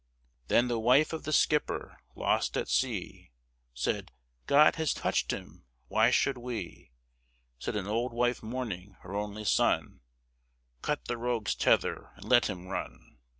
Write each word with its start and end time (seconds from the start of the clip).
Then 0.47 0.67
the 0.67 0.79
wife 0.79 1.13
of 1.13 1.25
the 1.25 1.31
skipper 1.31 1.99
lost 2.15 2.57
at 2.57 2.67
sea 2.67 3.29
Said, 3.75 4.11
"God 4.47 4.77
has 4.77 4.95
touched 4.95 5.31
him! 5.31 5.67
why 5.89 6.09
should 6.09 6.39
we!" 6.39 6.89
Said 7.59 7.75
an 7.75 7.85
old 7.85 8.11
wife 8.11 8.41
mourning 8.41 8.97
her 9.01 9.13
only 9.15 9.43
son, 9.45 10.01
"Cut 10.81 11.05
the 11.05 11.19
rogue's 11.19 11.53
tether 11.53 12.13
and 12.15 12.25
let 12.25 12.47
him 12.47 12.65
run!" 12.65 13.19